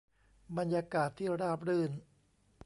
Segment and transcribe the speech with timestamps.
[0.57, 1.91] บรรยากาศที่ราบรื่น